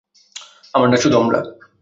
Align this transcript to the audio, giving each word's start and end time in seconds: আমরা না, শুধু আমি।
আমরা 0.73 0.87
না, 0.89 0.97
শুধু 0.97 1.15
আমি। 1.17 1.39